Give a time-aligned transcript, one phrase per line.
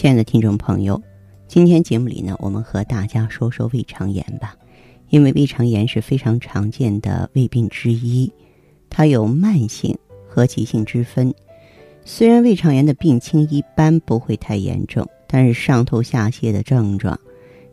[0.00, 1.02] 亲爱的听众朋友，
[1.48, 4.54] 今天节目里呢，我们和大家说说胃肠炎吧，
[5.08, 8.32] 因为胃肠炎是非常常见的胃病之一，
[8.88, 9.98] 它有慢性。
[10.28, 11.34] 和急性之分，
[12.04, 17.18] 虽然胃肠炎的病情一般不会太严重，但是上吐下泻的症状，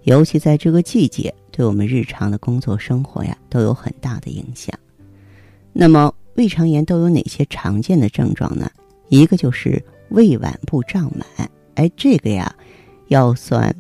[0.02, 4.76] 尤其在这个季节，对我们日常的工作生活呀都有很大的影响。
[5.72, 8.68] 那么，胃肠炎都有哪些常见的症状呢？
[9.10, 12.54] 一个就是胃脘部胀满，哎，这个呀，
[13.08, 13.74] 要算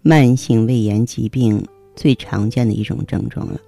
[0.00, 3.60] 慢性胃炎疾病最常见的一种症状了。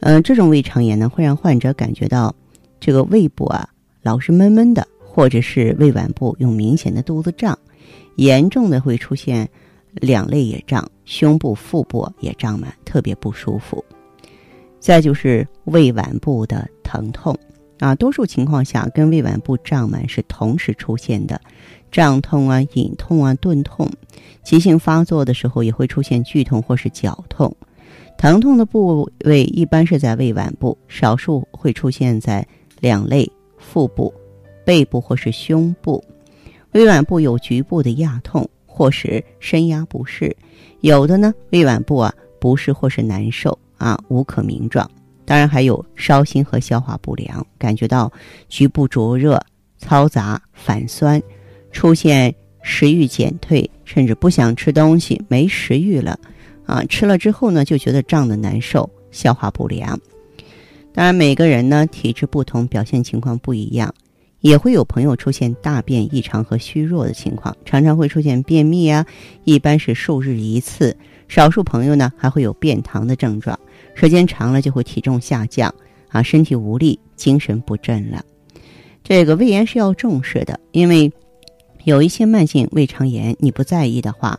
[0.00, 2.34] 嗯，这种胃肠炎呢，会让患者感觉到
[2.80, 3.68] 这个胃部啊。
[4.02, 7.56] 老是闷闷的，或者是胃脘部有明显的肚子胀，
[8.16, 9.48] 严重的会出现
[9.92, 13.84] 两肋也胀，胸部、腹部也胀满，特别不舒服。
[14.80, 17.32] 再就是胃脘部的疼痛
[17.82, 21.40] 啊，多数情况下跟胃脘部胀满是同时出现的，
[21.90, 23.90] 胀痛啊、隐痛啊、钝痛，
[24.44, 27.52] 急性发作的时候也会出现剧痛或是绞痛。
[28.16, 32.46] 疼痛的部位一般是在胃脘部，少数会出现在
[32.78, 33.28] 两肋。
[33.58, 34.12] 腹部、
[34.64, 36.04] 背部或是胸部，
[36.72, 40.36] 胃脘部有局部的压痛或是深压不适，
[40.82, 44.88] 有的呢胃脘部啊不适或是难受啊无可名状。
[45.32, 48.12] 当然还有烧心和消化不良，感觉到
[48.50, 49.42] 局部灼热、
[49.80, 51.22] 嘈杂、反酸，
[51.70, 56.20] 出现食欲减退，甚至不想吃东西、没食欲了
[56.66, 56.84] 啊！
[56.84, 59.98] 吃了之后呢就觉得胀得难受、消化不良。
[60.92, 63.94] 当然，每个人呢体质不同，表现情况不一样，
[64.40, 69.06] 也会有朋友出现大便异常和虚弱的情况，常常会出现便秘啊，
[69.44, 70.94] 一般是数日一次。
[71.26, 73.58] 少数朋友呢还会有便溏的症状，
[73.94, 75.74] 时间长了就会体重下降
[76.08, 78.24] 啊，身体无力、精神不振了。
[79.04, 81.12] 这个胃炎是要重视的，因为
[81.84, 84.38] 有一些慢性胃肠炎，你不在意的话，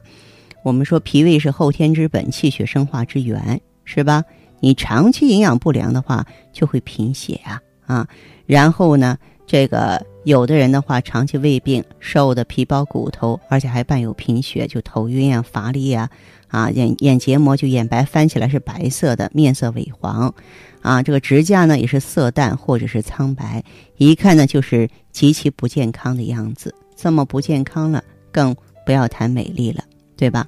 [0.64, 4.24] 我们说脾胃是后天之本，气血生化之源，是吧？
[4.60, 8.08] 你长期营养不良的话，就会贫血啊啊！
[8.46, 16.10] 然后呢，这个有的人的话，长期胃病，瘦的皮包骨头，而且还伴有贫血，就头晕啊、乏力啊，
[16.48, 20.34] 啊眼眼结膜就眼白翻起来是白色的，面色萎黄，
[20.82, 23.64] 啊这个指甲呢也是色淡或者是苍白，
[23.98, 26.74] 一看呢就是极其不健康的样子。
[26.96, 28.56] 这么不健康了，更
[28.86, 29.84] 不要谈美丽了，
[30.16, 30.48] 对吧？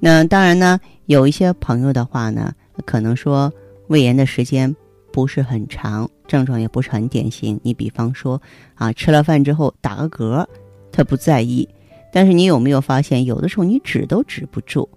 [0.00, 2.52] 那当然呢，有一些朋友的话呢。
[2.84, 3.52] 可能说
[3.86, 4.74] 胃炎的时间
[5.14, 7.60] 不是很长，症状也不是很典型。
[7.62, 8.42] 你比方说
[8.74, 10.44] 啊，吃了饭之后打个嗝，
[10.90, 11.68] 他不在意。
[12.12, 14.88] 但是你有没有发现，有的时候你止都止不住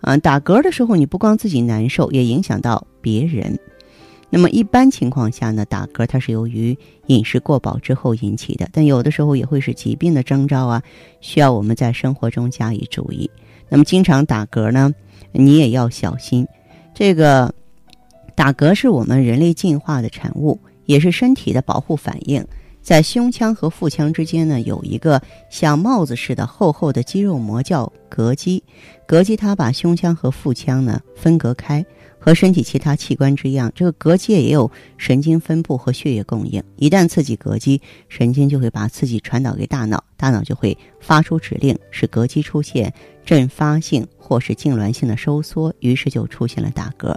[0.00, 0.16] 啊？
[0.16, 3.58] 打嗝的时候，你不光自己难受，也影响到别人。
[4.30, 10.80] 那么一般情况下呢，打嗝它是由于饮食过饱之后引起的，但有的时候也会是疾病的征兆啊，
[11.20, 13.28] 需要我们在生活中加以注意。
[13.68, 14.94] 那么经常打嗝呢，
[15.32, 16.46] 你也要小心。
[16.94, 17.52] 这个
[18.34, 22.44] 打嗝是我们人类进化的产物，也是身体的保护反应。
[22.82, 28.62] 在胸腔和腹腔之间呢，有一个像帽子似的厚厚的肌肉膜，叫膈肌。
[29.08, 31.82] 膈肌它把胸腔和腹腔呢分隔开，
[32.18, 36.62] 和身体其他器官之一样，这个膈肌也有神经分布和血液供应。
[36.76, 37.80] 一旦刺激膈肌，
[38.10, 42.92] 神经就会把刺激传导给大脑，大脑就会发出指令，使膈肌出现
[43.24, 47.16] 阵发性或是痉挛性的收缩，于是就出现了打嗝。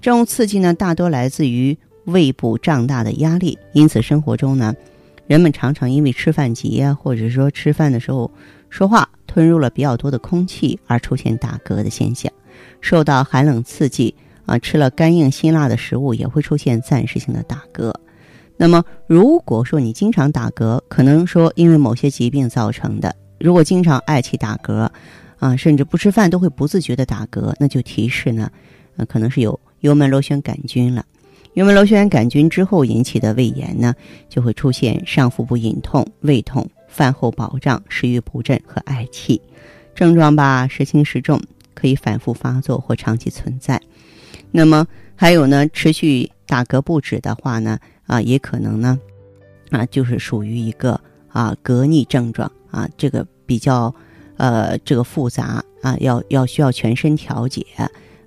[0.00, 4.74] 这种刺激呢，大多来自于胃部胀大的压力，因此生活中呢。
[5.26, 8.30] 人们常常因为吃饭急呀，或者说吃饭的时候
[8.70, 12.32] 说话吞入了比较多的空气，而出现打嗝的现象。
[12.80, 14.14] 受到寒冷刺激
[14.46, 17.92] 啊，吃了干硬辛辣的食物也会出现暂时性的打嗝。
[18.56, 23.14] 那么，如果说你经常打嗝，可能说因为某些疾病造成的。
[23.38, 24.88] 如果经常嗳气打嗝，
[25.38, 28.50] 啊，甚至不吃饭都会不自觉的打嗝，那就提示呢，
[28.96, 31.04] 呃，可能是有幽门螺旋杆菌了。
[31.54, 33.94] 幽门螺旋杆菌之后引起的胃炎呢，
[34.28, 39.40] 就会出现上腹部隐痛、胃痛、饭后饱胀、食欲不振和嗳气，
[39.94, 41.40] 症状吧时轻时重，
[41.74, 43.80] 可以反复发作或长期存在。
[44.52, 44.86] 那么
[45.16, 48.98] 还有呢，持续打嗝不止的话呢，啊，也可能呢，
[49.70, 53.92] 啊，就是属于一个啊嗝逆症状啊，这个比较
[54.36, 57.66] 呃这个复杂啊，要要需要全身调节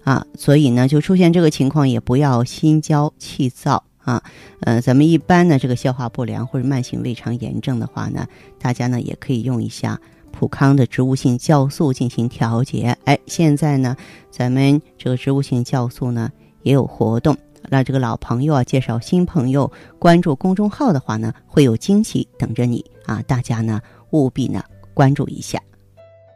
[0.04, 4.24] 啊，所以呢，就出现这个情况，也不要心焦气躁啊。
[4.62, 8.28] 呃，咱们一般呢，这个消化不良或者慢性胃肠炎症的话呢，
[8.60, 10.00] 大家呢也可以用一下
[10.32, 12.98] 普康的植物性酵素进行调节。
[13.06, 13.96] 哎，现在呢，
[14.32, 16.32] 咱们这个植物性酵素呢
[16.64, 17.38] 也有活动。
[17.70, 23.22] 那这个老朋友啊，介绍新朋友关注公众号的话呢，会有惊喜等着你啊！
[23.28, 24.64] 大家呢务必呢
[24.96, 25.62] 关注一下。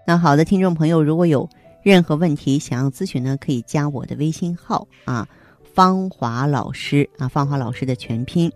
[0.06, 1.50] 那好的，听众朋友，如果有
[1.86, 5.30] 任何问题想要咨询呢，可以加我的微信号啊，
[5.62, 8.52] 芳华老师啊，芳华老师的全拼。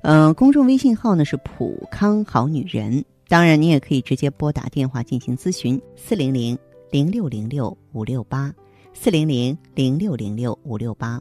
[0.00, 3.04] 嗯，公众微信号呢是普康好女人。
[3.28, 6.58] 当然，你也可以直接拨打电话进行咨询，四零零
[6.90, 8.50] 零六零六五六八，
[8.94, 11.20] 四零零零六零六五六八。